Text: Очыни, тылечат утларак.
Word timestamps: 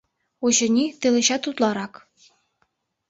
Очыни, 0.45 0.85
тылечат 1.01 1.43
утларак. 1.49 1.93